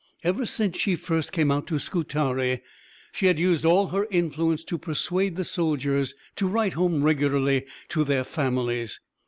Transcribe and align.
Ever 0.23 0.47
since 0.47 0.79
she 0.79 0.95
first 0.95 1.31
came 1.31 1.51
out 1.51 1.67
to 1.67 1.77
Scutari, 1.77 2.63
she 3.11 3.27
had 3.27 3.37
used 3.37 3.63
all 3.65 3.89
her 3.89 4.07
influence 4.09 4.63
to 4.63 4.79
persuade 4.79 5.35
the 5.35 5.45
soldiers 5.45 6.15
to 6.37 6.47
write 6.47 6.73
home 6.73 7.03
regularly 7.03 7.67
to 7.89 8.03
their 8.03 8.23
families. 8.23 8.99